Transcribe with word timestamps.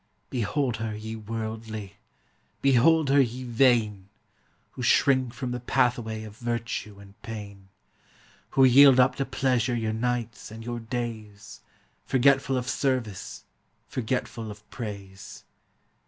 Behold 0.31 0.77
her, 0.77 0.95
ye 0.97 1.15
worldly! 1.15 1.97
behold 2.63 3.09
her, 3.09 3.21
ye 3.21 3.43
vain! 3.43 4.09
Who 4.71 4.81
shrink 4.81 5.31
from 5.35 5.51
the 5.51 5.59
pathway 5.59 6.23
of 6.23 6.37
virtue 6.37 6.97
and 6.97 7.21
pain! 7.21 7.69
Who 8.57 8.63
yield 8.63 8.99
up 8.99 9.15
to 9.17 9.25
pleasure 9.25 9.75
your 9.75 9.93
nights 9.93 10.49
and 10.49 10.65
your 10.65 10.79
days, 10.79 11.61
Forgetful 12.07 12.57
of 12.57 12.67
service, 12.67 13.43
forgetful 13.89 14.49
of 14.49 14.67
praise. 14.71 15.43